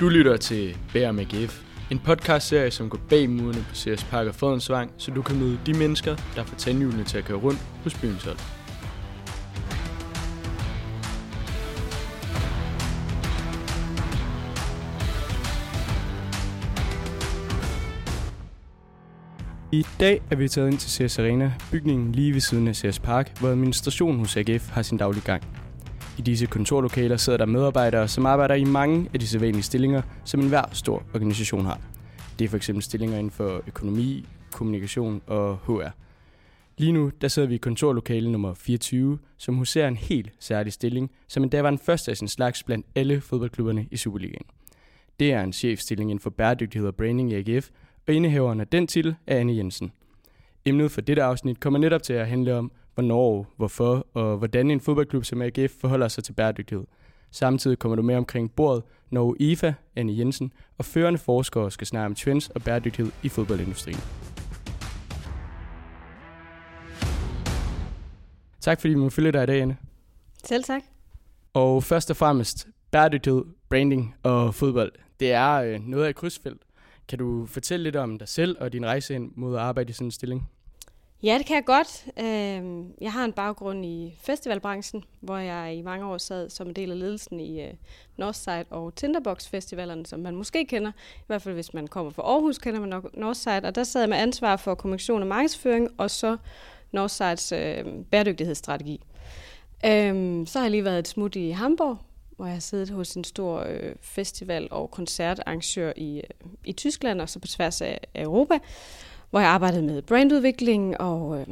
[0.00, 4.26] Du lytter til Bær med GF, en podcastserie, som går bag murene på CS Park
[4.26, 7.60] og Fredensvang, så du kan møde de mennesker, der får tandhjulene til at køre rundt
[7.82, 8.38] hos byens hold.
[19.72, 22.98] I dag er vi taget ind til CS Arena, bygningen lige ved siden af CS
[22.98, 25.63] Park, hvor administrationen hos AGF har sin daglige gang.
[26.18, 30.40] I disse kontorlokaler sidder der medarbejdere, som arbejder i mange af de sædvanlige stillinger, som
[30.40, 31.80] enhver stor organisation har.
[32.38, 32.70] Det er f.eks.
[32.80, 35.88] stillinger inden for økonomi, kommunikation og HR.
[36.78, 41.10] Lige nu der sidder vi i kontorlokale nummer 24, som huserer en helt særlig stilling,
[41.28, 44.44] som endda var den første af sin slags blandt alle fodboldklubberne i Superligaen.
[45.20, 47.68] Det er en chefstilling inden for bæredygtighed og branding i AGF,
[48.08, 49.92] og indehaveren af den titel er Anne Jensen.
[50.64, 54.80] Emnet for dette afsnit kommer netop til at handle om, hvornår, hvorfor og hvordan en
[54.80, 56.84] fodboldklub som AGF forholder sig til bæredygtighed.
[57.30, 62.06] Samtidig kommer du med omkring bordet, når UEFA, Anne Jensen og førende forskere skal snakke
[62.06, 64.00] om trends og bæredygtighed i fodboldindustrien.
[68.60, 69.76] Tak fordi vi må følge dig i dag, Anne.
[70.44, 70.82] Selv tak.
[71.54, 74.92] Og først og fremmest, bæredygtighed, branding og fodbold.
[75.20, 76.62] Det er øh, noget af et krydsfelt.
[77.08, 79.92] Kan du fortælle lidt om dig selv og din rejse ind mod at arbejde i
[79.92, 80.48] sådan en stilling?
[81.24, 82.06] Ja, det kan jeg godt.
[82.18, 86.72] Øhm, jeg har en baggrund i festivalbranchen, hvor jeg i mange år sad som en
[86.72, 87.72] del af ledelsen i øh,
[88.16, 90.90] Northside og Tinderbox festivalerne, som man måske kender.
[91.16, 93.60] I hvert fald hvis man kommer fra Aarhus, kender man nok Northside.
[93.64, 96.36] Og der sad jeg med ansvar for kommunikation og markedsføring, og så
[96.92, 99.00] Northsides øh, bæredygtighedsstrategi.
[99.86, 101.98] Øhm, så har jeg lige været et smut i Hamburg,
[102.36, 107.20] hvor jeg har siddet hos en stor øh, festival- og koncertarrangør i, øh, i Tyskland,
[107.20, 108.58] og så på tværs af Europa
[109.34, 111.46] hvor jeg arbejdede med brandudvikling og øh,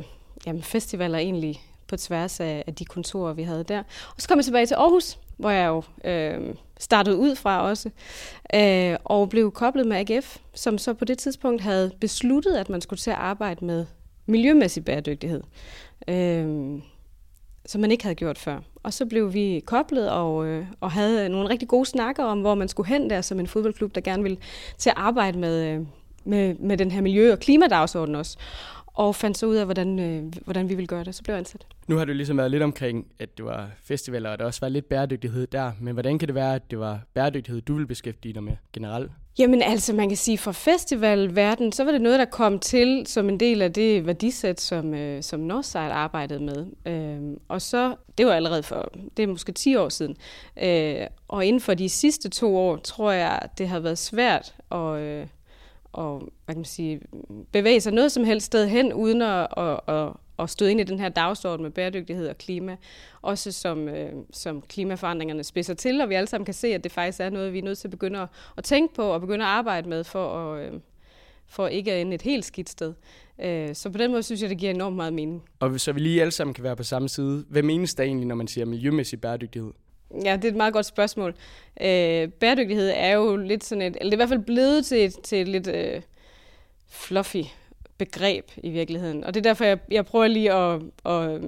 [0.47, 3.79] jamen, festivaler egentlig på tværs af, af de kontorer, vi havde der.
[4.17, 7.91] Og så kom jeg tilbage til Aarhus, hvor jeg jo øh, startede ud fra også,
[8.55, 12.81] øh, og blev koblet med AGF, som så på det tidspunkt havde besluttet, at man
[12.81, 13.87] skulle til at arbejde med
[14.27, 15.43] miljømæssig bæredygtighed,
[16.09, 16.81] øh,
[17.67, 18.59] som man ikke havde gjort før.
[18.83, 22.55] Og så blev vi koblet og, øh, og havde nogle rigtig gode snakker om, hvor
[22.55, 24.39] man skulle hen der som en fodboldklub, der gerne ville
[24.79, 25.87] til at arbejde med, øh,
[26.25, 28.39] med, med den her miljø- og klimadagsorden også,
[28.87, 31.15] og fandt så ud af, hvordan, øh, hvordan vi ville gøre det.
[31.15, 31.67] Så blev jeg ansat.
[31.89, 34.69] Nu har du ligesom været lidt omkring, at det var festivaler, og der også var
[34.69, 35.73] lidt bæredygtighed der.
[35.81, 39.11] Men hvordan kan det være, at det var bæredygtighed, du vil beskæftige dig med generelt?
[39.39, 43.29] Jamen altså, man kan sige, fra festivalverden, så var det noget, der kom til som
[43.29, 46.67] en del af det værdisæt, som, øh, som Northside arbejdede med.
[46.87, 50.17] Øh, og så, det var allerede for, det er måske 10 år siden.
[50.63, 54.99] Øh, og inden for de sidste to år, tror jeg, det har været svært at...
[54.99, 55.27] Øh,
[55.93, 57.01] og, hvad kan man sige,
[57.53, 60.09] bevæge sig noget som helst sted hen, uden at, at, at,
[60.39, 62.77] at støde ind i den her dagsorden med bæredygtighed og klima.
[63.23, 66.93] Også som, øh, som klimaforandringerne spidser til, og vi alle sammen kan se, at det
[66.93, 69.45] faktisk er noget, vi er nødt til at begynde at, at tænke på og begynde
[69.45, 70.81] at arbejde med for at, øh,
[71.47, 72.95] for ikke at ende et helt skidt sted.
[73.43, 75.43] Øh, så på den måde synes jeg, det giver enormt meget mening.
[75.61, 77.45] Og så vi lige alle sammen kan være på samme side.
[77.49, 79.73] Hvad menes der egentlig, når man siger miljømæssig bæredygtighed?
[80.25, 81.35] Ja, det er et meget godt spørgsmål.
[81.81, 85.05] Øh, bæredygtighed er jo lidt sådan et, eller det er i hvert fald blevet til
[85.05, 86.03] et, til et lidt øh,
[86.89, 87.45] fluffy
[87.99, 89.25] begreb i virkeligheden.
[89.25, 91.43] Og det er derfor, jeg, jeg prøver lige at, at øh,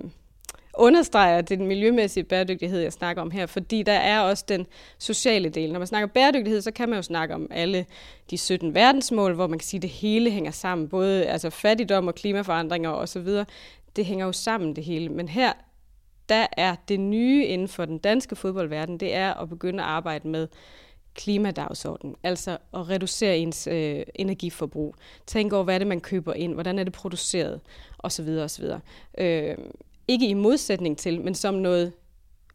[0.78, 4.44] understrege, at det er den miljømæssige bæredygtighed, jeg snakker om her, fordi der er også
[4.48, 4.66] den
[4.98, 5.72] sociale del.
[5.72, 7.86] Når man snakker bæredygtighed, så kan man jo snakke om alle
[8.30, 12.08] de 17 verdensmål, hvor man kan sige, at det hele hænger sammen, både altså fattigdom
[12.08, 13.28] og klimaforandringer osv.
[13.96, 15.08] Det hænger jo sammen det hele.
[15.08, 15.52] Men her
[16.28, 20.28] der er det nye inden for den danske fodboldverden, det er at begynde at arbejde
[20.28, 20.48] med
[21.14, 24.94] klimadagsordenen, altså at reducere ens øh, energiforbrug.
[25.26, 27.60] Tænk over, hvad er det, man køber ind, hvordan er det produceret,
[27.98, 28.28] osv.
[28.28, 28.64] osv.
[29.18, 29.56] Øh,
[30.08, 31.92] ikke i modsætning til, men som noget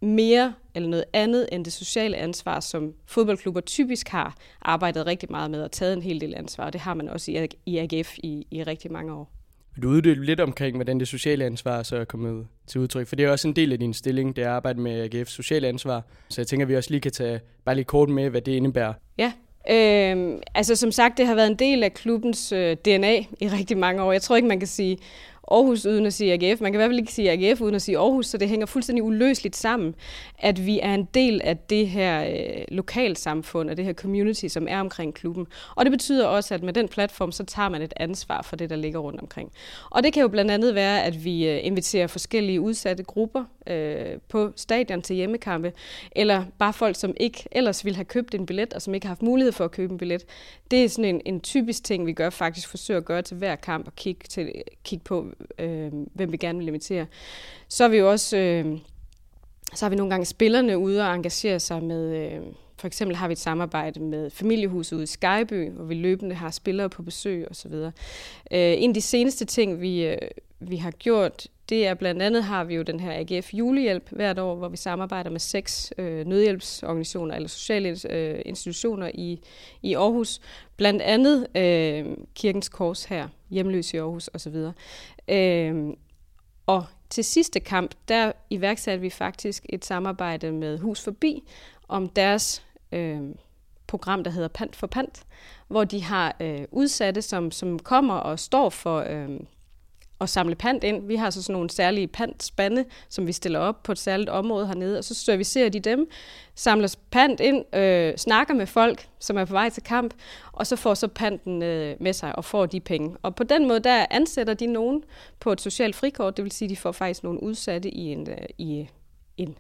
[0.02, 5.52] mere eller noget andet end det sociale ansvar, som fodboldklubber typisk har arbejdet rigtig meget
[5.52, 6.70] med og taget en hel del ansvar.
[6.70, 9.39] Det har man også i AGF i, i rigtig mange år.
[9.80, 13.08] Vil du uddybe lidt omkring, hvordan det sociale ansvar så er kommet til udtryk?
[13.08, 15.26] For det er også en del af din stilling, det er at arbejde med AGF's
[15.26, 16.04] sociale ansvar.
[16.30, 18.52] Så jeg tænker, at vi også lige kan tage bare lige kort med, hvad det
[18.52, 18.94] indebærer.
[19.18, 19.32] Ja,
[19.70, 23.78] øh, altså som sagt, det har været en del af klubbens øh, DNA i rigtig
[23.78, 24.12] mange år.
[24.12, 24.98] Jeg tror ikke, man kan sige,
[25.52, 26.62] Aarhus uden at sige AGF.
[26.62, 28.66] Man kan i hvert fald ikke sige AGF uden at sige Aarhus, så det hænger
[28.66, 29.96] fuldstændig uløseligt sammen,
[30.40, 34.68] at vi er en del af det her øh, lokalsamfund og det her community, som
[34.70, 35.48] er omkring klubben.
[35.76, 38.70] Og det betyder også, at med den platform, så tager man et ansvar for det,
[38.70, 39.52] der ligger rundt omkring.
[39.90, 44.18] Og det kan jo blandt andet være, at vi øh, inviterer forskellige udsatte grupper øh,
[44.30, 45.74] på stadion til hjemmekampe,
[46.12, 49.12] eller bare folk, som ikke ellers ville have købt en billet, og som ikke har
[49.12, 50.26] haft mulighed for at købe en billet.
[50.72, 53.56] Det er sådan en, en typisk ting, vi gør faktisk, forsøger at gøre til hver
[53.56, 54.54] kamp og kigge, til,
[54.84, 55.28] kigge på,
[55.60, 57.06] øh, hvem vi gerne vil invitere.
[57.68, 58.38] Så er vi jo også...
[58.38, 58.78] Øh,
[59.76, 62.32] så har vi nogle gange spillerne ude og engagere sig med...
[62.34, 62.42] Øh,
[62.78, 66.52] for eksempel har vi et samarbejde med familiehuset ude i Skyby, hvor vi løbende har
[66.52, 67.74] spillere på besøg osv.
[67.74, 67.92] Øh,
[68.52, 70.18] en af de seneste ting, vi, øh,
[70.60, 74.40] vi har gjort, det er blandt andet har vi jo den her AGF julehjælp hvert
[74.40, 79.40] år, hvor vi samarbejder med seks øh, nødhjælpsorganisationer eller sociale øh, institutioner i,
[79.82, 80.40] i Aarhus.
[80.78, 84.56] Blandt andet øh, Kirkens Kors her, hjemløs i Aarhus osv.
[85.30, 85.94] Øh,
[86.66, 91.44] og til sidste kamp, der iværksatte vi faktisk et samarbejde med Hus Forbi
[91.88, 93.22] om deres øh,
[93.88, 95.26] program, der hedder Pant for Pant,
[95.68, 99.40] hvor de har øh, udsatte, som, som kommer og står for øh,
[100.22, 101.08] at samle pant ind.
[101.08, 104.68] Vi har så sådan nogle særlige pantspande, som vi stiller op på et særligt område
[104.68, 106.10] hernede, og så servicerer de dem,
[106.56, 110.14] samler pant ind, øh, snakker med folk, som er på vej til kamp,
[110.52, 113.18] og så får så panten øh, med sig og får de penge.
[113.22, 115.04] Og på den måde, der ansætter de nogen
[115.40, 118.30] på et socialt frikort, det vil sige, at de får faktisk nogle udsatte i en,
[118.30, 118.88] øh, i
[119.38, 119.58] en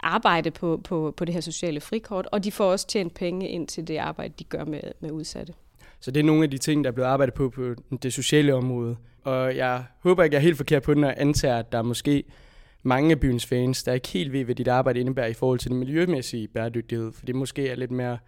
[0.00, 3.68] arbejde på, på, på det her sociale frikort, og de får også tjent penge ind
[3.68, 5.54] til det arbejde, de gør med, med udsatte.
[6.02, 8.54] Så det er nogle af de ting, der er blevet arbejdet på på det sociale
[8.54, 8.96] område.
[9.24, 11.82] Og jeg håber ikke, jeg er helt forkert på den, og antager, at der er
[11.82, 12.24] måske
[12.82, 15.70] mange af byens fans, der ikke helt ved, hvad dit arbejde indebærer i forhold til
[15.70, 17.12] den miljømæssige bæredygtighed.
[17.12, 18.18] For det måske er lidt mere,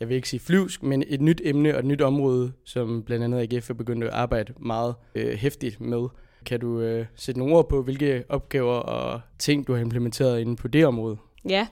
[0.00, 3.24] jeg vil ikke sige flyvsk, men et nyt emne og et nyt område, som blandt
[3.24, 6.08] andet AGF er begyndt at arbejde meget øh, hæftigt med.
[6.46, 10.56] Kan du øh, sætte nogle ord på, hvilke opgaver og ting, du har implementeret inden
[10.56, 11.16] på det område?
[11.48, 11.66] Ja,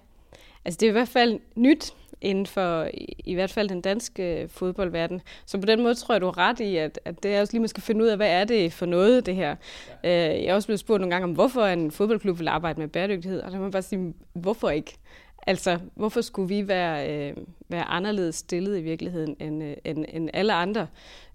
[0.65, 2.89] altså det er i hvert fald nyt inden for
[3.25, 5.21] i, hvert fald den danske fodboldverden.
[5.47, 7.53] Så på den måde tror jeg, du har ret i, at, at det er også
[7.53, 9.57] lige, man skal finde ud af, hvad er det for noget, det her.
[10.05, 10.35] Ja.
[10.35, 12.89] Øh, jeg er også blevet spurgt nogle gange om, hvorfor en fodboldklub vil arbejde med
[12.89, 14.99] bæredygtighed, og der må man bare sige, hvorfor ikke?
[15.47, 17.37] Altså, hvorfor skulle vi være, øh,
[17.69, 20.87] være anderledes stillet i virkeligheden end, øh, end, end alle andre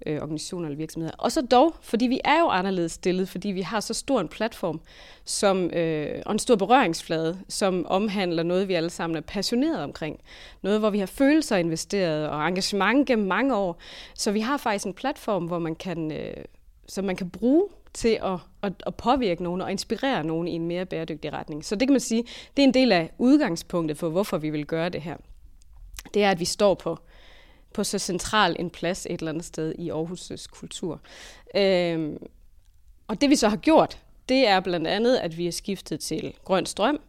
[0.05, 1.15] øh, organisationer eller virksomheder?
[1.17, 4.27] Og så dog, fordi vi er jo anderledes stillet, fordi vi har så stor en
[4.27, 4.81] platform
[5.25, 10.19] som, øh, og en stor berøringsflade, som omhandler noget, vi alle sammen er passionerede omkring.
[10.61, 13.79] Noget, hvor vi har følelser investeret og engagement gennem mange år.
[14.13, 16.43] Så vi har faktisk en platform, hvor man kan, øh,
[16.87, 20.67] som man kan bruge til at, at, at påvirke nogen og inspirere nogen i en
[20.67, 21.65] mere bæredygtig retning.
[21.65, 22.23] Så det kan man sige,
[22.57, 25.17] det er en del af udgangspunktet for, hvorfor vi vil gøre det her.
[26.13, 26.99] Det er, at vi står på,
[27.73, 31.01] på så central en plads et eller andet sted i Aarhus' kultur.
[31.55, 32.17] Øhm,
[33.07, 33.99] og det vi så har gjort,
[34.29, 36.99] det er blandt andet, at vi har skiftet til grøn strøm.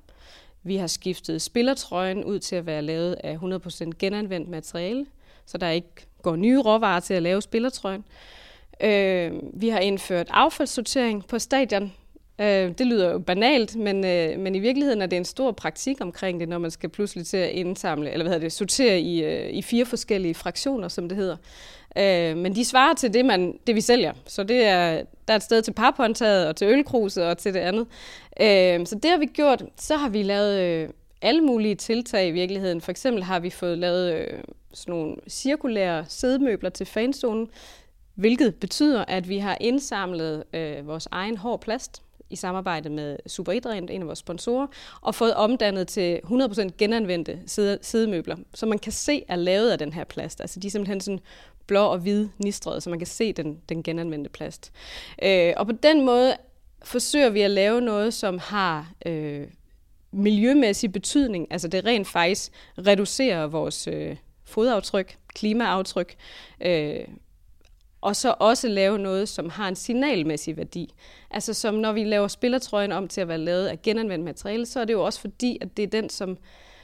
[0.63, 5.07] Vi har skiftet spillertrøjen ud til at være lavet af 100% genanvendt materiale,
[5.47, 8.05] så der ikke går nye råvarer til at lave spillertrøjen.
[8.09, 8.48] Øh,
[8.81, 11.93] Øh, vi har indført affaldssortering på stadion.
[12.41, 15.97] Øh, det lyder jo banalt, men, øh, men i virkeligheden er det en stor praktik
[16.01, 19.25] omkring det, når man skal pludselig til at indsamle, eller hvad hedder det, sortere i,
[19.25, 21.37] øh, i fire forskellige fraktioner, som det hedder.
[21.99, 24.13] Øh, men de svarer til det, man, det vi sælger.
[24.27, 27.61] Så det er, der er et sted til paphåndtaget og til ølkruset og til det
[27.61, 27.87] andet.
[28.41, 29.65] Øh, så det har vi gjort.
[29.77, 30.89] Så har vi lavet øh,
[31.23, 32.81] alle mulige tiltag i virkeligheden.
[32.81, 34.39] For eksempel har vi fået lavet øh,
[34.75, 37.49] sådan nogle cirkulære sædemøbler til fanzonen,
[38.19, 43.89] hvilket betyder, at vi har indsamlet øh, vores egen hård plast i samarbejde med Superidræn,
[43.89, 44.67] en af vores sponsorer,
[45.01, 47.39] og fået omdannet til 100% genanvendte
[47.83, 50.41] sidemøbler, som man kan se er lavet af den her plast.
[50.41, 51.21] Altså de er simpelthen sådan
[51.67, 54.73] blå og hvid nistrede, så man kan se den, den genanvendte plast.
[55.23, 56.37] Øh, og på den måde
[56.85, 59.47] forsøger vi at lave noget, som har øh,
[60.13, 61.47] miljømæssig betydning.
[61.51, 66.15] Altså det rent faktisk reducerer vores øh, fodaftryk, klimaaftryk,
[66.61, 67.05] øh,
[68.01, 70.95] og så også lave noget, som har en signalmæssig værdi.
[71.31, 74.81] Altså som når vi laver spillertrøjen om til at være lavet af genanvendt materiale, så
[74.81, 76.37] er det jo også fordi, at det er den, som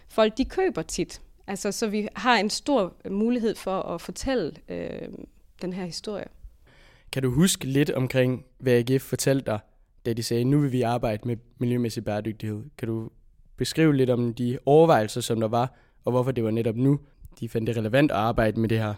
[0.09, 1.21] folk de køber tit.
[1.47, 5.09] Altså så vi har en stor mulighed for at fortælle øh,
[5.63, 6.25] den her historie.
[7.13, 9.59] Kan du huske lidt omkring, hvad AGF fortalte dig,
[10.07, 12.63] da de sagde, nu vil vi arbejde med miljømæssig bæredygtighed?
[12.79, 13.11] Kan du
[13.57, 17.01] beskrive lidt om de overvejelser, som der var, og hvorfor det var netop nu,
[17.41, 18.95] de fandt det relevant at arbejde med det her?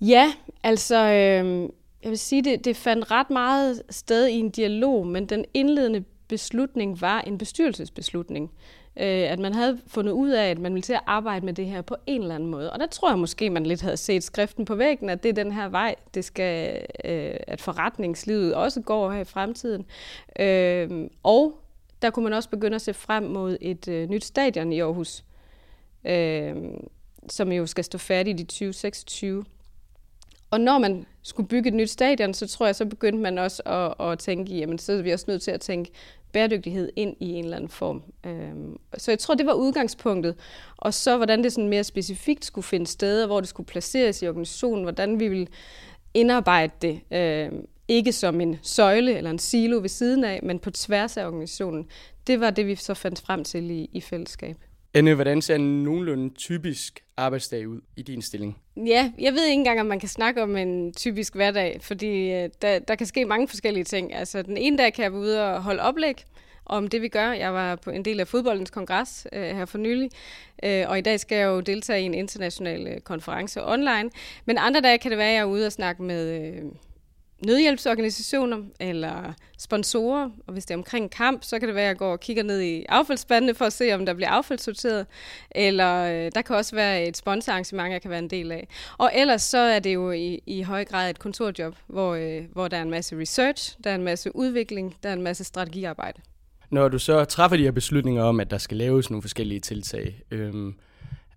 [0.00, 1.68] Ja, altså, øh,
[2.02, 6.04] jeg vil sige, det, det fandt ret meget sted i en dialog, men den indledende
[6.28, 8.50] beslutning var en bestyrelsesbeslutning.
[8.96, 11.66] Øh, at man havde fundet ud af, at man ville til at arbejde med det
[11.66, 12.72] her på en eller anden måde.
[12.72, 15.44] Og der tror jeg måske, man lidt havde set skriften på væggen, at det er
[15.44, 19.86] den her vej, det skal, øh, at forretningslivet også går her i fremtiden.
[20.38, 21.58] Øh, og
[22.02, 25.24] der kunne man også begynde at se frem mod et øh, nyt stadion i Aarhus,
[26.04, 26.56] øh,
[27.28, 29.44] som jo skal stå færdigt i 2026.
[30.50, 33.62] Og når man skulle bygge et nyt stadion, så tror jeg, så begyndte man også
[33.62, 35.90] at, at tænke, jamen så er vi også nødt til at tænke
[36.32, 38.02] bæredygtighed ind i en eller anden form.
[38.26, 40.34] Øhm, så jeg tror, det var udgangspunktet.
[40.76, 44.28] Og så hvordan det sådan mere specifikt skulle finde steder, hvor det skulle placeres i
[44.28, 45.46] organisationen, hvordan vi ville
[46.14, 47.00] indarbejde det.
[47.10, 51.26] Øhm, ikke som en søjle eller en silo ved siden af, men på tværs af
[51.26, 51.86] organisationen.
[52.26, 54.56] det var det, vi så fandt frem til i, i fællesskab.
[54.94, 58.58] Anne, hvordan ser en nogenlunde typisk arbejdsdag ud i din stilling?
[58.76, 62.48] Ja, jeg ved ikke engang, om man kan snakke om en typisk hverdag, fordi øh,
[62.62, 64.14] der, der kan ske mange forskellige ting.
[64.14, 66.24] Altså, den ene dag kan jeg være ude og holde oplæg
[66.66, 67.32] om det, vi gør.
[67.32, 70.10] Jeg var på en del af fodboldens kongres øh, her for nylig,
[70.62, 74.10] øh, og i dag skal jeg jo deltage i en international øh, konference online.
[74.44, 76.54] Men andre dage kan det være, at jeg er ude og snakke med...
[76.54, 76.62] Øh,
[77.46, 81.96] nødhjælpsorganisationer eller sponsorer, og hvis det er omkring kamp, så kan det være, at jeg
[81.96, 85.06] går og kigger ned i affaldsspandene for at se, om der bliver affaldssorteret,
[85.50, 88.68] eller øh, der kan også være et sponsorarrangement, jeg kan være en del af.
[88.98, 92.68] Og ellers så er det jo i, i høj grad et kontorjob, hvor, øh, hvor
[92.68, 96.20] der er en masse research, der er en masse udvikling, der er en masse strategiarbejde.
[96.70, 100.22] Når du så træffer de her beslutninger om, at der skal laves nogle forskellige tiltag,
[100.30, 100.74] øhm,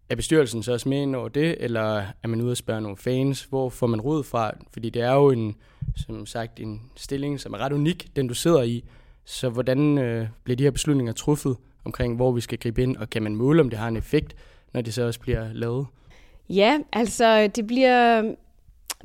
[0.09, 2.97] er bestyrelsen så også med ind over det, eller er man ude og spørge nogle
[2.97, 3.43] fans?
[3.43, 4.51] Hvor får man råd fra?
[4.73, 5.55] Fordi det er jo en,
[5.95, 8.83] som sagt en stilling, som er ret unik, den du sidder i.
[9.25, 13.09] Så hvordan øh, bliver de her beslutninger truffet omkring, hvor vi skal gribe ind, og
[13.09, 14.35] kan man måle, om det har en effekt,
[14.73, 15.85] når det så også bliver lavet?
[16.49, 18.21] Ja, altså det bliver...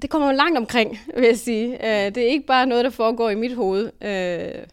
[0.03, 1.67] Det kommer jo langt omkring, vil jeg sige.
[1.67, 3.91] Øh, det er ikke bare noget, der foregår i mit hoved.
[4.03, 4.65] Øh,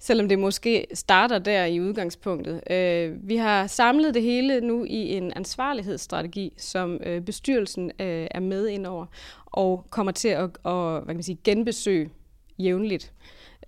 [0.00, 2.60] selvom det måske starter der i udgangspunktet.
[2.70, 8.40] Øh, vi har samlet det hele nu i en ansvarlighedsstrategi, som øh, bestyrelsen øh, er
[8.40, 9.06] med ind over,
[9.52, 12.10] og kommer til at, og, hvad kan man sige, genbesøge
[12.58, 13.12] jævnligt.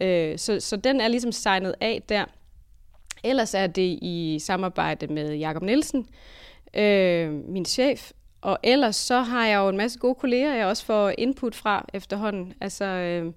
[0.00, 2.24] Øh, så, så den er ligesom signet af der.
[3.24, 6.06] Ellers er det i samarbejde med Jakob Nielsen,
[6.74, 10.84] øh, min chef, og ellers så har jeg jo en masse gode kolleger, jeg også
[10.84, 12.54] får input fra efterhånden.
[12.60, 13.32] Altså, øh,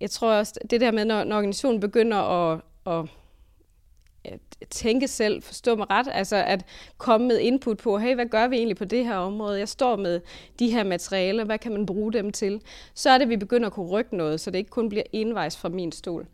[0.00, 3.04] jeg tror også, det der med, når, når organisationen begynder at, at
[4.70, 6.64] tænke selv, forstå mig ret, altså at
[6.98, 9.58] komme med input på, hey, hvad gør vi egentlig på det her område?
[9.58, 10.20] Jeg står med
[10.58, 12.60] de her materialer, hvad kan man bruge dem til?
[12.94, 15.04] Så er det, at vi begynder at kunne rykke noget, så det ikke kun bliver
[15.12, 16.26] envejs fra min stol.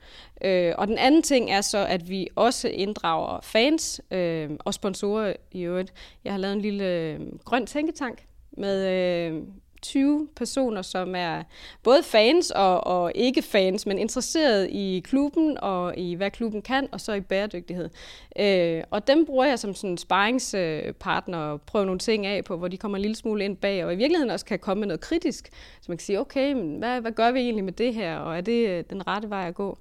[0.44, 5.32] Øh, og den anden ting er så, at vi også inddrager fans øh, og sponsorer
[5.52, 5.92] i øvrigt.
[6.24, 9.42] Jeg har lavet en lille øh, grøn tænketank med øh,
[9.82, 11.42] 20 personer, som er
[11.82, 16.88] både fans og, og ikke fans, men interesseret i klubben og i, hvad klubben kan,
[16.92, 17.90] og så i bæredygtighed.
[18.38, 22.68] Øh, og dem bruger jeg som sådan sparringspartner og prøver nogle ting af på, hvor
[22.68, 25.00] de kommer en lille smule ind bag, og i virkeligheden også kan komme med noget
[25.00, 28.16] kritisk, så man kan sige, okay, men hvad, hvad gør vi egentlig med det her,
[28.16, 29.78] og er det øh, den rette vej at gå?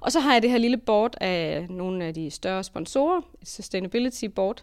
[0.00, 3.48] Og så har jeg det her lille board af nogle af de større sponsorer, et
[3.48, 4.62] sustainability board,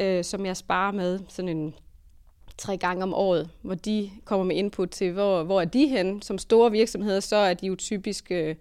[0.00, 1.74] øh, som jeg sparer med sådan en
[2.58, 6.22] tre gange om året, hvor de kommer med input til, hvor, hvor er de hen.
[6.22, 8.54] Som store virksomheder, så er de jo typisk øh,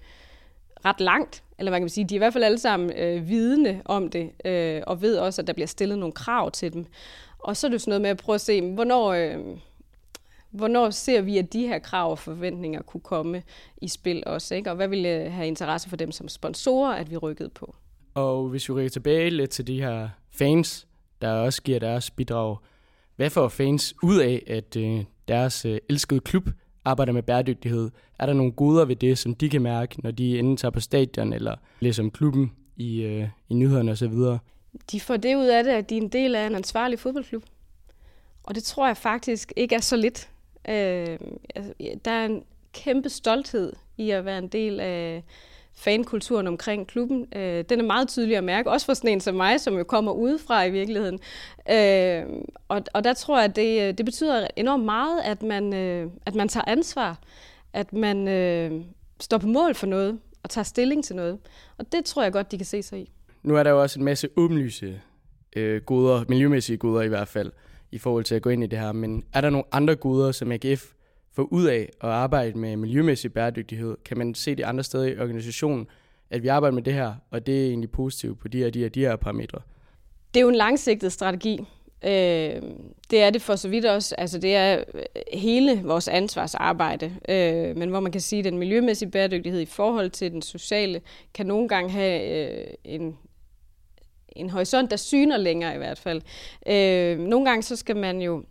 [0.86, 3.82] ret langt, eller man kan sige, de er i hvert fald alle sammen øh, vidende
[3.86, 6.86] om det, øh, og ved også, at der bliver stillet nogle krav til dem.
[7.40, 9.38] Og så er det sådan noget med at prøve at se, hvornår, øh,
[10.52, 13.44] hvornår ser vi, at de her krav og forventninger kunne komme
[13.82, 14.70] i spil også, ikke?
[14.70, 17.76] og hvad ville øh, have interesse for dem som sponsorer, at vi rykkede på.
[18.14, 20.88] Og hvis vi rykker tilbage lidt til de her fans,
[21.22, 22.58] der også giver deres bidrag,
[23.18, 26.50] hvad får fans ud af, at øh, deres øh, elskede klub
[26.86, 27.90] arbejder med bæredygtighed?
[28.20, 30.80] Er der nogle goder ved det, som de kan mærke, når de enten tager på
[30.80, 34.14] stadion eller læser om klubben i, øh, i nyhederne osv.?
[34.92, 37.44] De får det ud af det, at de er en del af en ansvarlig fodboldklub.
[38.44, 40.30] Og det tror jeg faktisk ikke er så lidt.
[40.70, 41.18] Øh,
[41.56, 41.74] altså,
[42.06, 42.44] der er en
[42.74, 45.24] kæmpe stolthed i at være en del af
[45.78, 47.28] fankulturen omkring klubben.
[47.36, 49.84] Øh, den er meget tydelig at mærke, også for sådan en som mig, som jo
[49.84, 51.20] kommer udefra i virkeligheden.
[51.72, 52.24] Øh,
[52.68, 56.12] og, og der tror jeg, at det, øh, det betyder enormt meget, at man, øh,
[56.26, 57.20] at man tager ansvar,
[57.74, 58.72] at man øh,
[59.20, 61.38] står på mål for noget og tager stilling til noget.
[61.78, 63.12] Og det tror jeg godt, de kan se sig i.
[63.44, 65.02] Nu er der jo også en masse åbenlyse
[65.56, 67.52] øh, goder, miljømæssige goder i hvert fald,
[67.92, 68.92] i forhold til at gå ind i det her.
[68.92, 70.86] Men er der nogle andre goder, som AGF
[71.38, 73.98] få ud af at arbejde med miljømæssig bæredygtighed?
[74.06, 75.88] Kan man se det andre steder i organisationen,
[76.30, 78.80] at vi arbejder med det her, og det er egentlig positivt på de her, de
[78.80, 79.60] her, de her parametre?
[80.34, 81.60] Det er jo en langsigtet strategi.
[82.04, 82.62] Øh,
[83.12, 84.16] det er det for så vidt også.
[84.18, 84.84] Altså det er
[85.34, 87.16] hele vores ansvarsarbejde.
[87.30, 91.02] Øh, men hvor man kan sige, at den miljømæssige bæredygtighed i forhold til den sociale,
[91.34, 93.18] kan nogle gange have øh, en,
[94.30, 96.22] en horisont, der syner længere i hvert fald.
[96.68, 98.44] Øh, nogle gange så skal man jo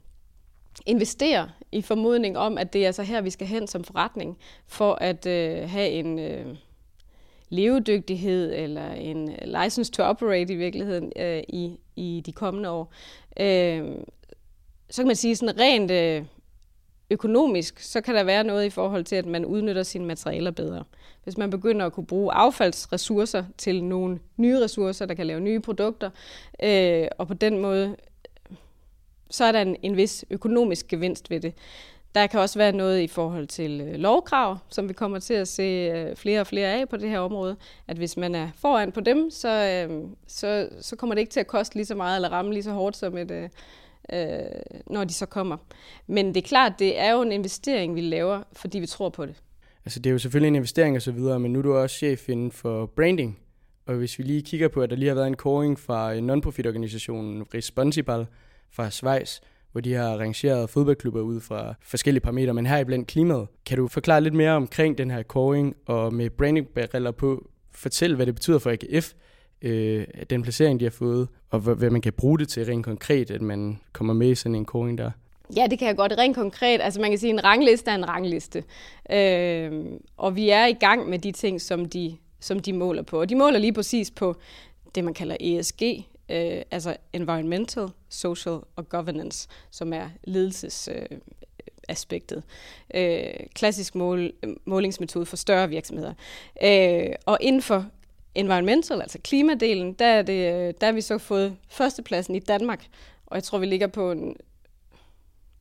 [0.87, 4.95] investere i formodning om, at det er altså her, vi skal hen som forretning, for
[4.95, 6.47] at øh, have en øh,
[7.49, 12.93] levedygtighed eller en license to operate i virkeligheden øh, i, i de kommende år.
[13.41, 13.85] Øh,
[14.91, 16.25] så kan man sige sådan rent øh,
[17.11, 20.85] økonomisk, så kan der være noget i forhold til, at man udnytter sine materialer bedre.
[21.25, 25.61] Hvis man begynder at kunne bruge affaldsressourcer til nogle nye ressourcer, der kan lave nye
[25.61, 26.11] produkter,
[26.63, 27.97] øh, og på den måde
[29.31, 31.55] så er der en, en vis økonomisk gevinst ved det.
[32.15, 35.49] der kan også være noget i forhold til øh, lovkrav, som vi kommer til at
[35.49, 37.57] se øh, flere og flere af på det her område.
[37.89, 41.41] At hvis man er foran på dem, så, øh, så, så kommer det ikke til
[41.41, 43.49] at koste lige så meget eller ramme lige så hårdt som et, øh,
[44.13, 44.41] øh,
[44.87, 45.57] når de så kommer.
[46.07, 49.27] Men det er klart, det er jo en investering, vi laver, fordi vi tror på
[49.27, 49.35] det.
[49.85, 51.97] Altså det er jo selvfølgelig en investering og så videre, men nu er du også
[51.97, 53.39] chef inden for branding.
[53.87, 56.23] Og hvis vi lige kigger på, at der lige har været en koring fra øh,
[56.23, 58.27] non-profit-organisationen Responsibal
[58.71, 59.41] fra Schweiz,
[59.73, 63.47] hvor de har rangeret fodboldklubber ud fra forskellige parametre, men her blandt klimaet.
[63.67, 66.69] Kan du forklare lidt mere omkring den her koring, og med branding
[67.19, 69.13] på, fortæl, hvad det betyder for AGF,
[69.63, 73.31] øh, den placering, de har fået, og hvad man kan bruge det til rent konkret,
[73.31, 75.11] at man kommer med i sådan en koring der?
[75.57, 76.13] Ja, det kan jeg godt.
[76.19, 78.65] Rent konkret, altså man kan sige, at en rangliste er en rangliste.
[79.11, 79.85] Øh,
[80.17, 83.21] og vi er i gang med de ting, som de, som de måler på.
[83.21, 84.37] Og de måler lige præcis på
[84.95, 85.83] det, man kalder ESG,
[86.29, 90.89] øh, altså Environmental, Social og Governance, som er ledelses...
[90.93, 91.19] Øh,
[91.89, 92.43] aspektet.
[92.95, 94.33] Øh, klassisk mål,
[94.65, 96.15] målingsmetode for større virksomheder.
[96.63, 97.87] Øh, og inden for
[98.35, 102.87] environmental, altså klimadelen, der er, det, øh, der er vi så fået førstepladsen i Danmark,
[103.27, 104.37] og jeg tror, vi ligger på en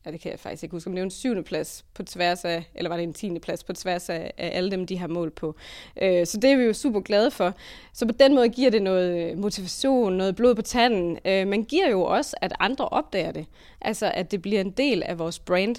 [0.05, 2.45] ja, det kan jeg faktisk ikke huske, om det er en syvende plads på tværs
[2.45, 5.07] af, eller var det en tiende plads på tværs af, af alle dem, de har
[5.07, 5.55] mål på.
[6.01, 7.53] Øh, så det er vi jo super glade for.
[7.93, 11.19] Så på den måde giver det noget øh, motivation, noget blod på tanden.
[11.25, 13.45] Øh, man giver jo også, at andre opdager det.
[13.81, 15.75] Altså, at det bliver en del af vores brand.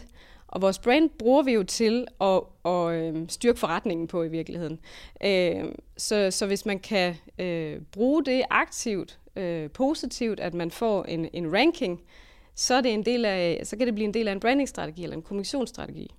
[0.48, 4.78] Og vores brand bruger vi jo til at, at øh, styrke forretningen på i virkeligheden.
[5.24, 5.64] Øh,
[5.96, 11.28] så, så hvis man kan øh, bruge det aktivt, øh, positivt, at man får en,
[11.32, 12.00] en ranking,
[12.56, 15.02] så, er det en del af, så kan det blive en del af en brandingstrategi
[15.02, 16.10] eller en kommunikationsstrategi.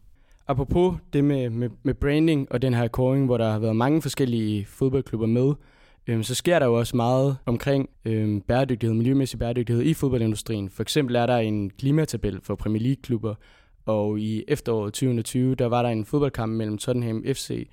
[0.48, 4.02] Apropos det med, med, med branding og den her kåring, hvor der har været mange
[4.02, 5.54] forskellige fodboldklubber med,
[6.08, 10.70] øhm, så sker der jo også meget omkring øhm, bæredygtighed, miljømæssig bæredygtighed i fodboldindustrien.
[10.70, 13.36] For eksempel er der en klimatabel for Premier League-klubber,
[13.86, 17.70] og i efteråret 2020, der var der en fodboldkamp mellem Tottenham FC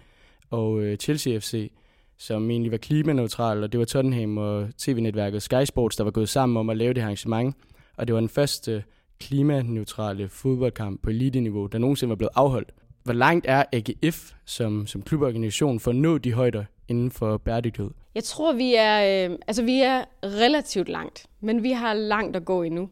[0.50, 1.72] og øh, Chelsea FC,
[2.18, 6.28] som egentlig var klimaneutral, og det var Tottenham og tv-netværket Sky Sports, der var gået
[6.28, 7.56] sammen om at lave det her arrangement
[7.96, 8.84] og det var den første
[9.20, 12.72] klimaneutrale fodboldkamp på elite-niveau, der nogensinde var blevet afholdt.
[13.02, 17.90] Hvor langt er AGF som, som kluborganisation for at nå de højder inden for bæredygtighed?
[18.14, 22.44] Jeg tror, vi er, øh, altså, vi er relativt langt, men vi har langt at
[22.44, 22.88] gå endnu.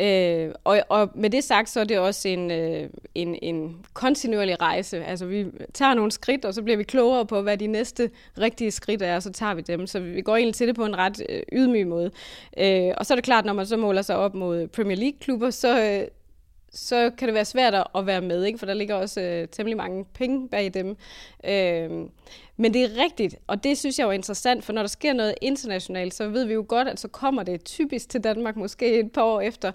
[0.00, 4.60] Øh, og, og med det sagt, så er det også en, øh, en, en kontinuerlig
[4.60, 5.04] rejse.
[5.04, 8.70] Altså vi tager nogle skridt, og så bliver vi klogere på, hvad de næste rigtige
[8.70, 9.86] skridt er, og så tager vi dem.
[9.86, 12.10] Så vi går egentlig til det på en ret øh, ydmyg måde.
[12.58, 15.50] Øh, og så er det klart, når man så måler sig op mod Premier League-klubber,
[15.50, 16.08] så, øh,
[16.72, 18.58] så kan det være svært at være med, ikke?
[18.58, 20.96] for der ligger også øh, temmelig mange penge bag dem.
[21.44, 21.90] Øh,
[22.56, 25.34] men det er rigtigt, og det synes jeg er interessant, for når der sker noget
[25.42, 29.12] internationalt, så ved vi jo godt, at så kommer det typisk til Danmark måske et
[29.12, 29.72] par år efter.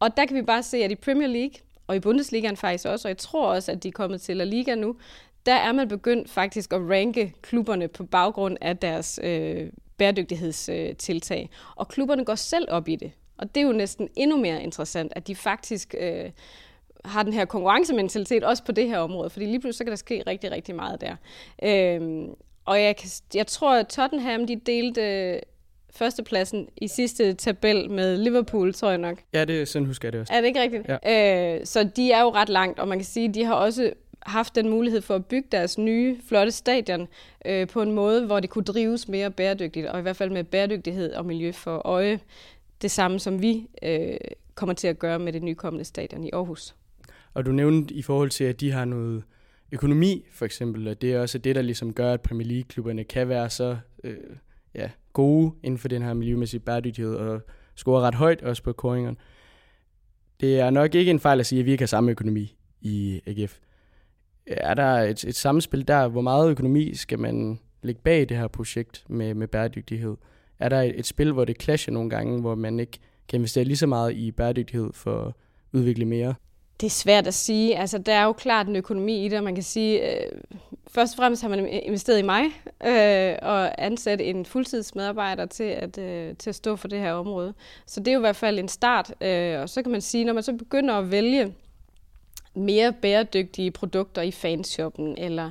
[0.00, 1.54] Og der kan vi bare se, at i Premier League,
[1.86, 4.44] og i Bundesligaen faktisk også, og jeg tror også, at de er kommet til La
[4.44, 4.96] Liga nu,
[5.46, 11.42] der er man begyndt faktisk at ranke klubberne på baggrund af deres øh, bæredygtighedstiltag.
[11.52, 13.12] Øh, og klubberne går selv op i det.
[13.40, 16.30] Og det er jo næsten endnu mere interessant, at de faktisk øh,
[17.04, 19.96] har den her konkurrencementalitet også på det her område, fordi lige pludselig så kan der
[19.96, 21.16] ske rigtig, rigtig meget der.
[21.62, 22.28] Øh,
[22.64, 25.40] og jeg, kan, jeg tror, at Tottenham de delte øh,
[25.90, 29.18] førstepladsen i sidste tabel med Liverpool, tror jeg nok.
[29.32, 30.32] Ja, det sådan husker jeg det også.
[30.32, 30.88] Er det ikke rigtigt?
[30.88, 31.58] Ja.
[31.58, 33.92] Øh, så de er jo ret langt, og man kan sige, at de har også
[34.22, 37.08] haft den mulighed for at bygge deres nye, flotte stadion
[37.44, 40.44] øh, på en måde, hvor det kunne drives mere bæredygtigt, og i hvert fald med
[40.44, 42.20] bæredygtighed og miljø for øje
[42.82, 44.16] det samme, som vi øh,
[44.54, 46.74] kommer til at gøre med det nykommende stadion i Aarhus.
[47.34, 49.24] Og du nævnte i forhold til, at de har noget
[49.72, 53.28] økonomi, for eksempel, og det er også det, der ligesom gør, at Premier League-klubberne kan
[53.28, 54.16] være så øh,
[54.74, 57.40] ja, gode inden for den her miljømæssige bæredygtighed og
[57.74, 59.16] score ret højt også på koringerne.
[60.40, 63.20] Det er nok ikke en fejl at sige, at vi ikke har samme økonomi i
[63.26, 63.58] AGF.
[64.46, 66.08] Er der et, et samspil der?
[66.08, 70.16] Hvor meget økonomi skal man lægge bag det her projekt med, med bæredygtighed?
[70.60, 73.64] Er der et, et spil, hvor det clasher nogle gange, hvor man ikke kan investere
[73.64, 75.32] lige så meget i bæredygtighed for at
[75.72, 76.34] udvikle mere?
[76.80, 77.78] Det er svært at sige.
[77.78, 80.32] Altså, der er jo klart en økonomi i det, og man kan sige, øh,
[80.88, 82.44] først og fremmest har man investeret i mig
[82.86, 87.54] øh, og ansat en fuldtidsmedarbejder til at, øh, til at stå for det her område.
[87.86, 89.14] Så det er jo i hvert fald en start.
[89.20, 91.54] Øh, og så kan man sige, når man så begynder at vælge
[92.54, 95.50] mere bæredygtige produkter i fanshoppen, eller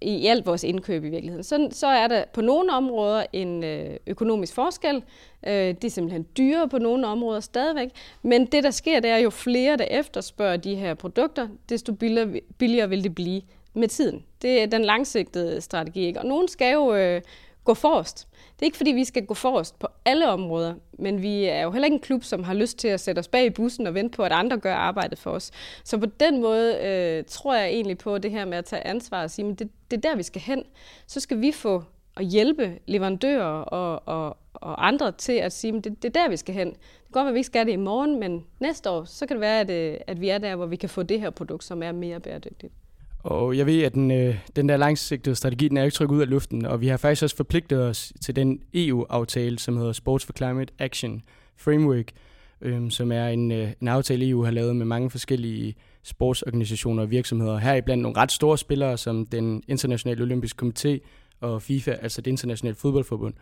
[0.00, 1.44] i alt vores indkøb i virkeligheden.
[1.44, 5.02] Så, så er der på nogle områder en øh, økonomisk forskel.
[5.46, 7.88] Øh, det er simpelthen dyrere på nogle områder stadigvæk.
[8.22, 12.40] Men det, der sker, det er jo flere, der efterspørger de her produkter, desto billigere,
[12.58, 13.42] billigere vil det blive
[13.74, 14.24] med tiden.
[14.42, 16.06] Det er den langsigtede strategi.
[16.06, 16.20] Ikke?
[16.20, 17.20] Og nogen skal jo øh,
[17.68, 18.28] gå forrest.
[18.32, 21.70] Det er ikke, fordi vi skal gå forrest på alle områder, men vi er jo
[21.70, 23.94] heller ikke en klub, som har lyst til at sætte os bag i bussen og
[23.94, 25.50] vente på, at andre gør arbejdet for os.
[25.84, 29.22] Så på den måde øh, tror jeg egentlig på det her med at tage ansvar
[29.22, 30.62] og sige, at det, det er der, vi skal hen.
[31.06, 31.84] Så skal vi få
[32.16, 36.28] at hjælpe leverandører og, og, og andre til at sige, at det, det er der,
[36.30, 36.68] vi skal hen.
[36.68, 39.26] Det kan godt være, at vi ikke skal det i morgen, men næste år, så
[39.26, 41.30] kan det være, at, øh, at vi er der, hvor vi kan få det her
[41.30, 42.72] produkt, som er mere bæredygtigt.
[43.18, 46.20] Og jeg ved, at den, øh, den der langsigtede strategi, den er ikke trykket ud
[46.20, 50.24] af luften, og vi har faktisk også forpligtet os til den EU-aftale, som hedder Sports
[50.24, 51.22] for Climate Action
[51.56, 52.12] Framework,
[52.60, 57.10] øh, som er en, øh, en aftale, EU har lavet med mange forskellige sportsorganisationer og
[57.10, 57.58] virksomheder.
[57.58, 60.98] Her blandt nogle ret store spillere, som den internationale olympiske komité
[61.40, 63.34] og FIFA, altså det internationale fodboldforbund.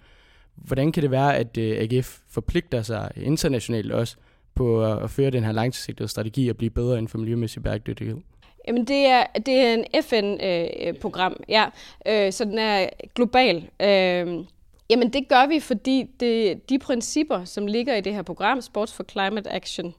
[0.55, 4.17] Hvordan kan det være, at øh, AGF forpligter sig internationalt også
[4.55, 8.17] på at, at føre den her langsigtede strategi og blive bedre inden for miljømæssig bæredygtighed?
[8.67, 11.67] Jamen, det er, det er en FN-program, øh, øh ja.
[12.07, 13.57] Øh, så den er global.
[13.81, 14.45] Øh,
[14.91, 18.93] jamen, det gør vi, fordi det, de principper, som ligger i det her program, Sports
[18.93, 19.95] for Climate Action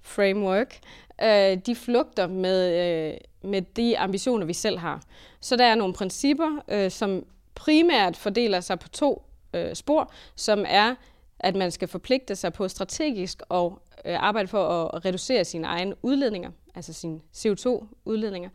[0.00, 0.78] Framework,
[1.22, 3.14] øh, de flugter med, øh,
[3.50, 5.02] med de ambitioner, vi selv har.
[5.40, 9.22] Så der er nogle principper, øh, som primært fordeler sig på to
[9.54, 10.94] øh, spor, som er,
[11.40, 15.94] at man skal forpligte sig på strategisk og øh, arbejde for at reducere sine egne
[16.02, 18.48] udledninger altså sine CO2-udledninger.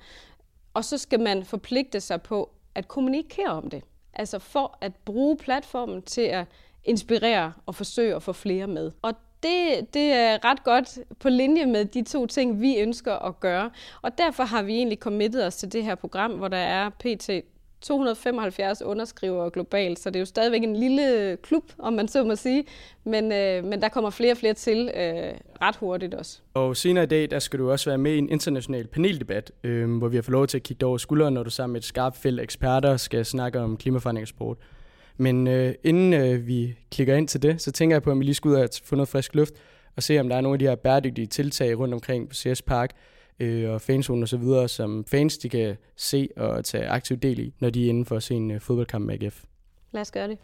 [0.74, 3.84] Og så skal man forpligte sig på at kommunikere om det.
[4.14, 6.46] Altså for at bruge platformen til at
[6.84, 8.92] inspirere og forsøge at få flere med.
[9.02, 13.40] Og det, det er ret godt på linje med de to ting, vi ønsker at
[13.40, 13.72] gøre.
[14.02, 17.30] Og derfor har vi egentlig committet os til det her program, hvor der er pt.
[17.82, 22.36] 275 underskrivere globalt, så det er jo stadigvæk en lille klub, om man så må
[22.36, 22.66] sige,
[23.04, 26.40] men, øh, men der kommer flere og flere til øh, ret hurtigt også.
[26.54, 29.98] Og senere i dag, der skal du også være med i en international paneldebat, øh,
[29.98, 31.86] hvor vi har fået lov til at kigge over skulderen, når du sammen med et
[31.86, 34.58] skarpt felt eksperter skal snakke om klimaforandring og sport.
[35.18, 38.24] Men øh, inden øh, vi klikker ind til det, så tænker jeg på, at vi
[38.24, 39.54] lige skal ud og få noget frisk luft
[39.96, 42.62] og se, om der er nogle af de her bæredygtige tiltag rundt omkring på CS
[42.62, 42.92] Park,
[43.40, 47.40] øh, og fanzone og så videre, som fans de kan se og tage aktiv del
[47.40, 49.44] i, når de er inde for at se en øh, fodboldkamp med AGF.
[49.92, 50.38] Lad os gøre det.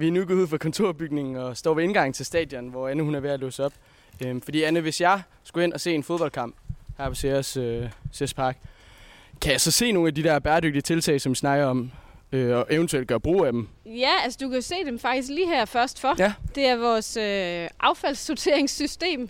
[0.00, 3.02] Vi er nu gået ud fra kontorbygningen og står ved indgangen til stadion, hvor Anne
[3.02, 3.72] hun er ved at låse op.
[4.26, 6.56] Øhm, fordi Anne, hvis jeg skulle ind og se en fodboldkamp,
[6.98, 8.56] her på CS, øh, CS Park.
[9.40, 11.90] Kan jeg så se nogle af de der bæredygtige tiltag, som vi snakker om,
[12.32, 13.68] øh, og eventuelt gøre brug af dem?
[13.86, 16.14] Ja, altså du kan se dem faktisk lige her først for.
[16.18, 16.32] Ja.
[16.54, 19.20] Det er vores øh, affaldssorteringssystem.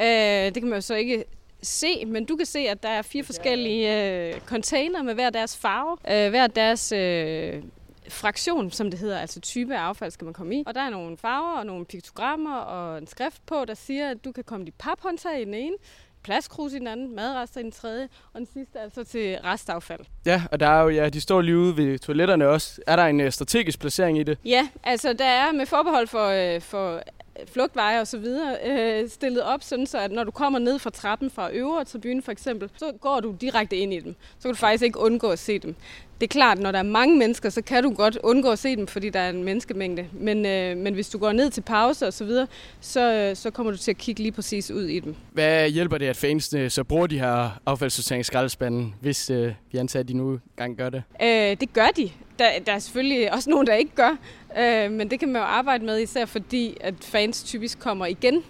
[0.00, 1.24] Øh, det kan man jo så ikke
[1.62, 5.56] se, men du kan se, at der er fire forskellige øh, container med hver deres
[5.56, 7.62] farve, øh, hver deres øh,
[8.08, 10.62] fraktion, som det hedder, altså type af affald skal man komme i.
[10.66, 14.24] Og der er nogle farver og nogle piktogrammer og en skrift på, der siger, at
[14.24, 15.76] du kan komme dit paphåndtag i den ene,
[16.22, 20.00] plastkrus i den anden, madrester i den tredje, og den sidste altså til restaffald.
[20.26, 22.80] Ja, og der er jo, ja, de står lige ude ved toiletterne også.
[22.86, 24.38] Er der en uh, strategisk placering i det?
[24.44, 27.02] Ja, altså der er med forbehold for, uh, for
[27.46, 30.90] flugtveje og så videre øh, stillet op, sådan så at når du kommer ned fra
[30.90, 34.14] trappen fra øvre tribune for eksempel, så går du direkte ind i dem.
[34.38, 35.74] Så kan du faktisk ikke undgå at se dem.
[36.20, 38.76] Det er klart, når der er mange mennesker, så kan du godt undgå at se
[38.76, 40.06] dem, fordi der er en menneskemængde.
[40.12, 42.46] Men, øh, men hvis du går ned til pause og så videre,
[42.80, 45.14] så, øh, så kommer du til at kigge lige præcis ud i dem.
[45.32, 50.08] Hvad hjælper det, at fansene så bruger de her affaldssorteringsskrældespanden, hvis øh, vi antager, at
[50.08, 51.02] de nu gang gør det?
[51.22, 52.10] Øh, det gør de.
[52.38, 54.16] Der, der er selvfølgelig også nogen, der ikke gør,
[54.58, 58.42] øh, men det kan man jo arbejde med, især fordi, at fans typisk kommer igen,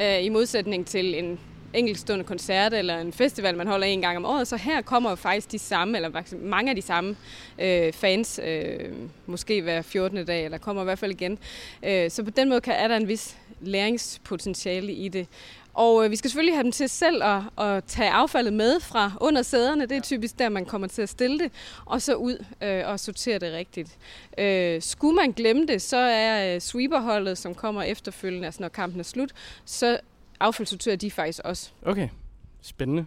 [0.00, 1.38] øh, i modsætning til en
[1.74, 4.48] enkeltstående koncert eller en festival, man holder en gang om året.
[4.48, 7.16] Så her kommer jo faktisk de samme, eller mange af de samme
[7.58, 8.92] øh, fans, øh,
[9.26, 10.26] måske hver 14.
[10.26, 11.38] dag, eller kommer i hvert fald igen.
[11.82, 15.26] Øh, så på den måde kan, er der en vis læringspotentiale i det.
[15.74, 19.12] Og øh, vi skal selvfølgelig have dem til selv at, at tage affaldet med fra
[19.20, 19.86] under sæderne.
[19.86, 21.52] Det er typisk der, man kommer til at stille det.
[21.84, 23.98] Og så ud øh, og sortere det rigtigt.
[24.38, 29.00] Øh, skulle man glemme det, så er øh, sweeperholdet, som kommer efterfølgende, altså når kampen
[29.00, 29.32] er slut,
[29.64, 29.98] så
[30.40, 31.70] affaldssorterer de faktisk også.
[31.86, 32.08] Okay,
[32.62, 33.06] spændende.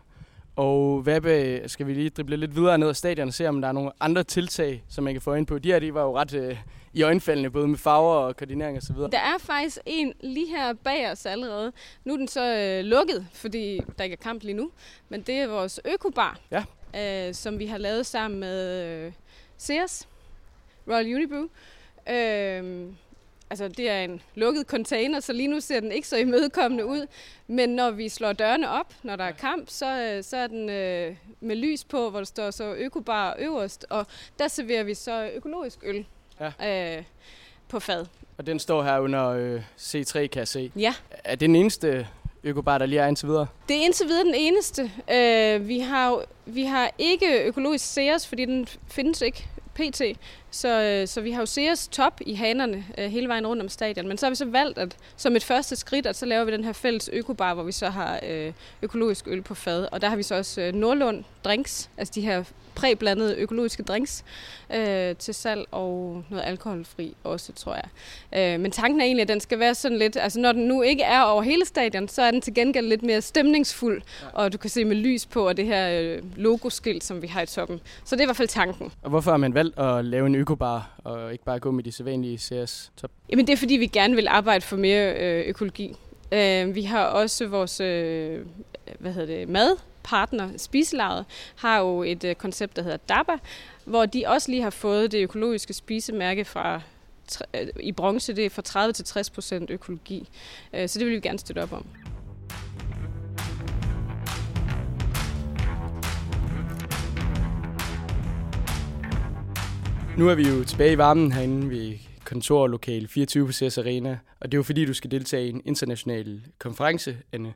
[0.56, 3.68] Og hvad skal vi lige drible lidt videre ned ad stadion og se, om der
[3.68, 5.60] er nogle andre tiltag, som man kan få ind på.
[5.60, 6.58] De her de var jo ret øh,
[6.96, 8.96] i øjenfaldende, både med farver og koordinering osv.
[8.96, 11.72] Der er faktisk en lige her bag os allerede.
[12.06, 14.72] Nu er den så øh, lukket, fordi der ikke er kamp lige nu.
[15.10, 16.64] Men det er vores økobar, ja.
[17.28, 19.12] øh, som vi har lavet sammen med øh,
[19.58, 20.08] Sears,
[20.88, 21.48] Royal Unibrew.
[22.10, 22.94] Øh,
[23.50, 27.08] altså det er en lukket container, så lige nu ser den ikke så imødekommende ud.
[27.48, 30.70] Men når vi slår dørene op, når der er kamp, så, øh, så er den
[30.70, 34.06] øh, med lys på, hvor der står så økobar øverst, og
[34.40, 36.06] der serverer vi så økologisk øl.
[36.40, 36.98] Ja.
[36.98, 37.04] øh,
[37.70, 38.06] på fad.
[38.38, 40.72] Og den står her under øh, C3, kan jeg se.
[40.76, 40.94] Ja.
[41.24, 42.08] Er det den eneste
[42.44, 43.48] økobar, der lige er indtil videre?
[43.68, 44.92] Det er indtil videre den eneste.
[45.12, 50.02] Øh, vi, har, vi har ikke økologisk Ceres, fordi den findes ikke pt.
[50.56, 53.70] Så, øh, så vi har jo Ceres top i hanerne øh, hele vejen rundt om
[53.70, 54.08] stadion.
[54.08, 56.52] Men så har vi så valgt, at som et første skridt, at så laver vi
[56.52, 59.88] den her fælles økobar, hvor vi så har øh, økologisk øl på fad.
[59.92, 62.44] Og der har vi så også Nordlund drinks, altså de her
[62.76, 64.24] præblandede økologiske drinks
[64.76, 68.54] øh, til salg og noget alkoholfri også, tror jeg.
[68.54, 70.82] Øh, men tanken er egentlig, at den skal være sådan lidt, altså når den nu
[70.82, 74.02] ikke er over hele stadion, så er den til gengæld lidt mere stemningsfuld,
[74.34, 77.42] og du kan se med lys på, og det her øh, logoskilt, som vi har
[77.42, 77.80] i toppen.
[78.06, 78.92] Så det er i hvert fald tanken.
[79.02, 81.92] Og hvorfor har man valgt at lave en økobar, og ikke bare gå med de
[81.92, 83.12] sædvanlige CS top?
[83.30, 85.96] Jamen det er fordi, vi gerne vil arbejde for mere øh, økologi.
[86.32, 88.46] Øh, vi har også vores øh,
[89.00, 93.34] hvad hedder det, madpartner, Spiselaget, har jo et øh, koncept, der hedder DABA,
[93.86, 96.82] hvor de også lige har fået det økologiske spisemærke fra
[97.54, 100.30] øh, i bronze, det er fra 30 til 60 procent økologi.
[100.74, 101.86] Øh, så det vil vi gerne støtte op om.
[110.18, 114.52] Nu er vi jo tilbage i varmen herinde ved kontorlokale 24 på CS Arena, og
[114.52, 117.54] det er jo fordi, du skal deltage i en international konference, Anne.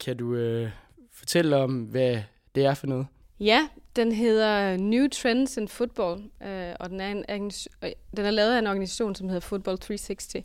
[0.00, 0.70] Kan du øh,
[1.12, 2.22] fortælle om, hvad
[2.54, 3.06] det er for noget?
[3.40, 7.52] Ja, den hedder New Trends in Football, øh, og den er, en,
[7.84, 10.34] øh, den er lavet af en organisation, som hedder Football 360.
[10.36, 10.42] Øh,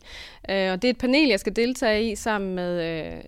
[0.72, 3.24] og det er et panel, jeg skal deltage i sammen med øh,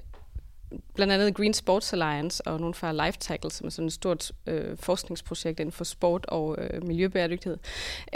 [0.95, 4.33] blandt andet Green Sports Alliance og nogle fra Life Tackle, som er sådan et stort
[4.47, 7.59] øh, forskningsprojekt inden for sport og øh, miljøbæredygtighed.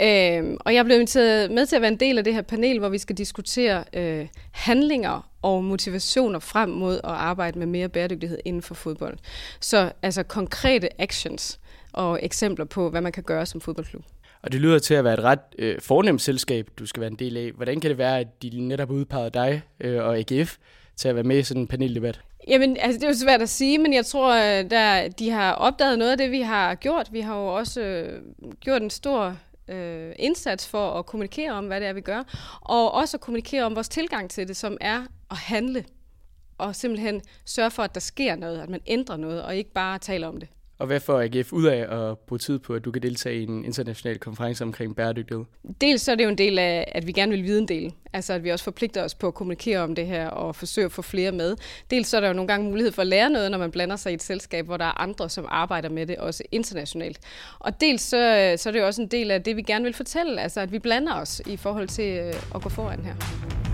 [0.01, 2.79] Øh, og jeg blev inviteret med til at være en del af det her panel,
[2.79, 8.39] hvor vi skal diskutere øh, handlinger og motivationer frem mod at arbejde med mere bæredygtighed
[8.45, 9.17] inden for fodbold.
[9.59, 11.59] Så altså konkrete actions
[11.93, 14.03] og eksempler på, hvad man kan gøre som fodboldklub.
[14.41, 17.15] Og det lyder til at være et ret øh, fornemt selskab, du skal være en
[17.15, 17.51] del af.
[17.51, 20.57] Hvordan kan det være, at de netop udpegede dig øh, og AGF
[20.95, 22.21] til at være med i sådan en paneldebat?
[22.47, 25.53] Jamen, altså det er jo svært at sige, men jeg tror, øh, der de har
[25.53, 27.09] opdaget noget af det, vi har gjort.
[27.13, 28.21] Vi har jo også øh,
[28.59, 32.23] gjort en stor øh, indsats for at kommunikere om, hvad det er, vi gør,
[32.61, 35.85] og også at kommunikere om vores tilgang til det, som er at handle,
[36.57, 39.99] og simpelthen sørge for, at der sker noget, at man ændrer noget, og ikke bare
[39.99, 40.49] taler om det.
[40.81, 43.43] Og hvad får AGF ud af at bruge tid på, at du kan deltage i
[43.43, 45.45] en international konference omkring bæredygtighed?
[45.81, 47.93] Dels så er det jo en del af, at vi gerne vil vide en del.
[48.13, 50.91] Altså at vi også forpligter os på at kommunikere om det her og forsøge at
[50.91, 51.55] få flere med.
[51.91, 53.95] Dels så er der jo nogle gange mulighed for at lære noget, når man blander
[53.95, 57.19] sig i et selskab, hvor der er andre, som arbejder med det, også internationalt.
[57.59, 59.85] Og dels så, øh, så er det jo også en del af det, vi gerne
[59.85, 60.41] vil fortælle.
[60.41, 63.70] Altså at vi blander os i forhold til øh, at gå foran her.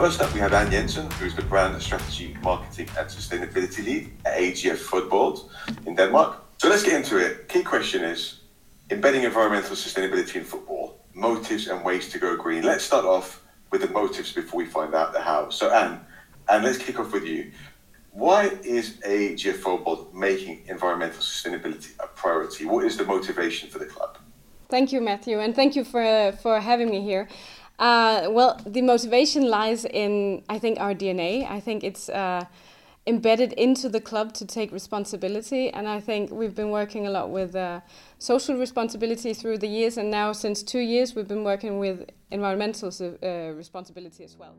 [0.00, 4.38] First up, we have Anne Jensen, who's the Brand Strategy, Marketing and Sustainability Lead at
[4.38, 5.50] AGF Football
[5.84, 6.42] in Denmark.
[6.56, 7.50] So let's get into it.
[7.50, 8.40] Key question is
[8.90, 12.62] embedding environmental sustainability in football, motives and ways to go green.
[12.62, 15.50] Let's start off with the motives before we find out the how.
[15.50, 16.00] So, Anne,
[16.48, 17.52] and let's kick off with you.
[18.12, 22.64] Why is AGF Football making environmental sustainability a priority?
[22.64, 24.16] What is the motivation for the club?
[24.70, 27.28] Thank you, Matthew, and thank you for, for having me here.
[27.80, 31.50] Uh, well, the motivation lies in, I think, our DNA.
[31.50, 32.44] I think it's uh,
[33.06, 37.30] embedded into the club to take responsibility, and I think we've been working a lot
[37.30, 37.80] with uh,
[38.18, 41.98] social responsibility through the years, and now since two years, we've been working with
[42.30, 44.54] environmental uh, responsibility as well.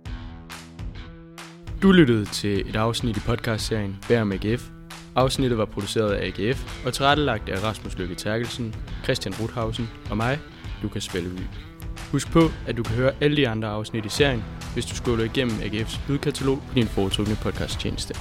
[1.81, 4.69] Du lyttede til et afsnit i podcastserien Bær med AGF.
[5.15, 10.39] Afsnittet var produceret af AGF og tilrettelagt af Rasmus Lykke Terkelsen, Christian Ruthausen og mig,
[10.81, 11.70] Lukas Spelleby.
[12.11, 14.43] Husk på, at du kan høre alle de andre afsnit i serien,
[14.73, 18.15] hvis du scroller igennem AGF's lydkatalog på din foretrukne podcasttjeneste.